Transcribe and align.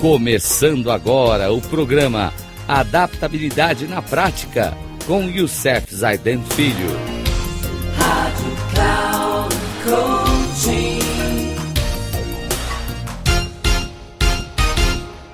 Começando 0.00 0.90
agora 0.90 1.52
o 1.52 1.60
programa 1.60 2.32
Adaptabilidade 2.66 3.86
na 3.86 4.00
Prática 4.00 4.72
com 5.06 5.24
Youssef 5.24 5.94
Zaiden 5.94 6.42
Filho. 6.42 6.88
Rádio 7.96 8.52
Cloud 8.72 9.54
Coaching. 9.84 11.00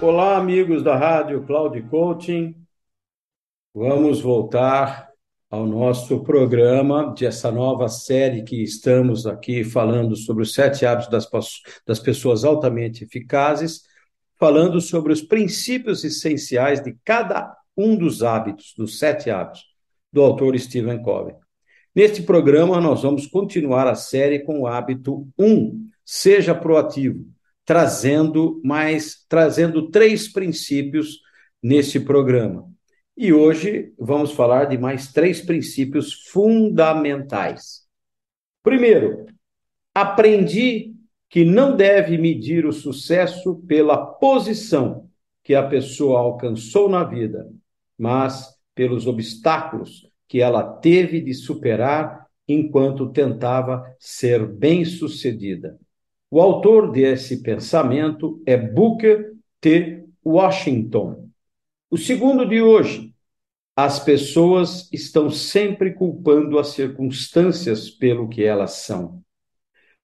Olá, 0.00 0.38
amigos 0.38 0.82
da 0.82 0.96
Rádio 0.96 1.42
Cloud 1.44 1.82
Coaching. 1.82 2.54
Vamos 3.74 4.20
voltar 4.20 5.13
ao 5.54 5.68
nosso 5.68 6.24
programa 6.24 7.14
de 7.16 7.24
essa 7.24 7.48
nova 7.48 7.88
série 7.88 8.42
que 8.42 8.60
estamos 8.60 9.24
aqui 9.24 9.62
falando 9.62 10.16
sobre 10.16 10.42
os 10.42 10.52
sete 10.52 10.84
hábitos 10.84 11.08
das, 11.08 11.28
das 11.86 12.00
pessoas 12.00 12.42
altamente 12.42 13.04
eficazes 13.04 13.82
falando 14.36 14.80
sobre 14.80 15.12
os 15.12 15.22
princípios 15.22 16.02
essenciais 16.02 16.82
de 16.82 16.96
cada 17.04 17.56
um 17.76 17.96
dos 17.96 18.20
hábitos, 18.24 18.74
dos 18.76 18.98
sete 18.98 19.30
hábitos, 19.30 19.64
do 20.12 20.22
autor 20.22 20.58
Stephen 20.58 21.00
Covey. 21.00 21.36
Neste 21.94 22.20
programa, 22.22 22.80
nós 22.80 23.02
vamos 23.02 23.28
continuar 23.28 23.86
a 23.86 23.94
série 23.94 24.40
com 24.40 24.62
o 24.62 24.66
hábito 24.66 25.28
1, 25.38 25.88
seja 26.04 26.52
proativo, 26.52 27.24
trazendo 27.64 28.60
mais, 28.64 29.24
trazendo 29.28 29.88
três 29.88 30.26
princípios 30.26 31.20
nesse 31.62 32.00
programa. 32.00 32.73
E 33.16 33.32
hoje 33.32 33.92
vamos 33.96 34.32
falar 34.32 34.64
de 34.64 34.76
mais 34.76 35.12
três 35.12 35.40
princípios 35.40 36.12
fundamentais. 36.30 37.82
Primeiro, 38.62 39.26
aprendi 39.94 40.94
que 41.30 41.44
não 41.44 41.76
deve 41.76 42.18
medir 42.18 42.66
o 42.66 42.72
sucesso 42.72 43.62
pela 43.68 43.96
posição 44.04 45.08
que 45.44 45.54
a 45.54 45.62
pessoa 45.62 46.18
alcançou 46.18 46.88
na 46.88 47.04
vida, 47.04 47.48
mas 47.96 48.48
pelos 48.74 49.06
obstáculos 49.06 50.10
que 50.26 50.40
ela 50.40 50.64
teve 50.64 51.20
de 51.20 51.34
superar 51.34 52.26
enquanto 52.48 53.10
tentava 53.10 53.84
ser 53.98 54.44
bem-sucedida. 54.46 55.78
O 56.30 56.40
autor 56.40 56.90
desse 56.90 57.42
pensamento 57.42 58.42
é 58.44 58.56
Booker 58.56 59.34
T. 59.60 60.04
Washington. 60.24 61.23
O 61.90 61.96
segundo 61.96 62.46
de 62.46 62.60
hoje. 62.60 63.14
As 63.76 63.98
pessoas 63.98 64.88
estão 64.92 65.30
sempre 65.30 65.92
culpando 65.92 66.58
as 66.58 66.68
circunstâncias 66.68 67.90
pelo 67.90 68.28
que 68.28 68.44
elas 68.44 68.84
são. 68.84 69.22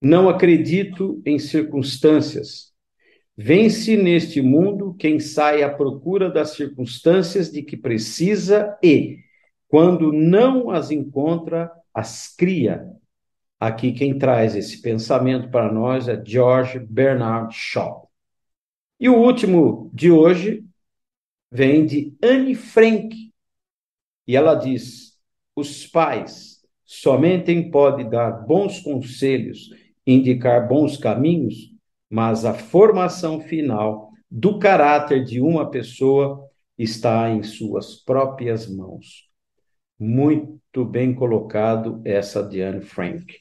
Não 0.00 0.28
acredito 0.28 1.20
em 1.26 1.38
circunstâncias. 1.38 2.72
Vence 3.36 3.96
neste 3.96 4.40
mundo 4.40 4.94
quem 4.94 5.18
sai 5.18 5.62
à 5.62 5.68
procura 5.68 6.30
das 6.30 6.50
circunstâncias 6.50 7.50
de 7.50 7.62
que 7.62 7.76
precisa 7.76 8.78
e, 8.82 9.18
quando 9.68 10.12
não 10.12 10.70
as 10.70 10.90
encontra, 10.90 11.70
as 11.92 12.34
cria. 12.34 12.86
Aqui 13.58 13.92
quem 13.92 14.18
traz 14.18 14.54
esse 14.54 14.80
pensamento 14.80 15.50
para 15.50 15.72
nós 15.72 16.08
é 16.08 16.22
George 16.24 16.78
Bernard 16.78 17.54
Shaw. 17.54 18.08
E 18.98 19.08
o 19.08 19.16
último 19.16 19.90
de 19.92 20.10
hoje 20.10 20.65
vem 21.50 21.86
de 21.86 22.16
Anne 22.22 22.54
Frank. 22.54 23.32
E 24.26 24.36
ela 24.36 24.54
diz: 24.54 25.18
os 25.54 25.86
pais 25.86 26.60
somente 26.84 27.70
podem 27.70 28.08
dar 28.08 28.30
bons 28.46 28.80
conselhos 28.80 29.70
indicar 30.06 30.68
bons 30.68 30.96
caminhos, 30.96 31.72
mas 32.08 32.44
a 32.44 32.54
formação 32.54 33.40
final 33.40 34.12
do 34.30 34.58
caráter 34.58 35.24
de 35.24 35.40
uma 35.40 35.68
pessoa 35.68 36.48
está 36.78 37.28
em 37.30 37.42
suas 37.42 37.96
próprias 37.96 38.68
mãos. 38.68 39.28
Muito 39.98 40.84
bem 40.84 41.14
colocado 41.14 42.00
essa 42.04 42.42
Diane 42.42 42.82
Frank. 42.82 43.34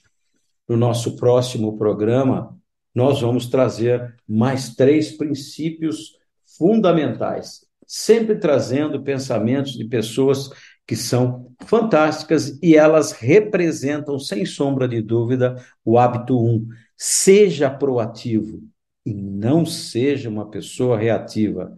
No 0.68 0.76
nosso 0.76 1.16
próximo 1.16 1.78
programa, 1.78 2.58
nós 2.94 3.22
vamos 3.22 3.48
trazer 3.48 4.16
mais 4.28 4.74
três 4.74 5.12
princípios 5.12 6.18
fundamentais, 6.58 7.65
sempre 7.88 8.36
trazendo 8.36 9.02
pensamentos 9.02 9.74
de 9.74 9.86
pessoas 9.86 10.50
que 10.88 10.96
são 10.96 11.52
fantásticas 11.66 12.60
e 12.62 12.76
elas 12.76 13.12
representam, 13.12 14.20
sem 14.20 14.46
sombra 14.46 14.88
de 14.88 15.02
dúvida, 15.02 15.56
o 15.84 15.98
hábito 15.98 16.38
1. 16.38 16.48
Um, 16.48 16.68
seja 16.96 17.70
proativo 17.70 18.62
e 19.06 19.14
não 19.14 19.66
seja 19.66 20.30
uma 20.30 20.50
pessoa 20.50 20.98
reativa. 20.98 21.78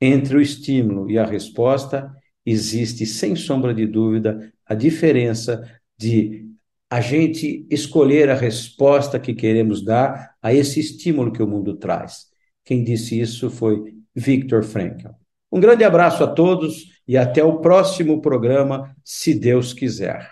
Entre 0.00 0.36
o 0.36 0.40
estímulo 0.40 1.10
e 1.10 1.18
a 1.18 1.26
resposta, 1.26 2.10
existe, 2.44 3.04
sem 3.04 3.36
sombra 3.36 3.74
de 3.74 3.86
dúvida, 3.86 4.52
a 4.64 4.74
diferença 4.74 5.62
de 5.96 6.46
a 6.90 7.00
gente 7.00 7.66
escolher 7.70 8.30
a 8.30 8.34
resposta 8.34 9.20
que 9.20 9.34
queremos 9.34 9.84
dar 9.84 10.34
a 10.40 10.54
esse 10.54 10.80
estímulo 10.80 11.32
que 11.32 11.42
o 11.42 11.46
mundo 11.46 11.76
traz. 11.76 12.26
Quem 12.64 12.82
disse 12.82 13.20
isso 13.20 13.50
foi 13.50 13.94
Viktor 14.14 14.62
Frankl. 14.62 15.08
Um 15.50 15.60
grande 15.60 15.82
abraço 15.82 16.22
a 16.22 16.26
todos 16.26 16.98
e 17.06 17.16
até 17.16 17.42
o 17.42 17.58
próximo 17.60 18.20
programa, 18.20 18.94
se 19.02 19.34
Deus 19.34 19.72
quiser. 19.72 20.28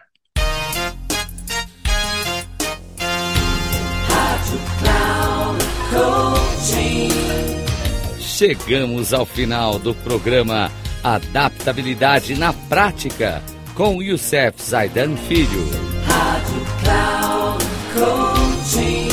Chegamos 8.21 9.15
ao 9.15 9.25
final 9.25 9.78
do 9.78 9.94
programa 9.94 10.71
Adaptabilidade 11.03 12.34
na 12.34 12.53
Prática 12.53 13.43
com 13.75 14.03
Youssef 14.03 14.62
Zaidan 14.62 15.16
Filho. 15.16 15.65
Rádio 16.04 16.66
Cloud 16.83 17.65
Coaching. 17.94 19.09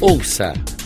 Ouça 0.00 0.75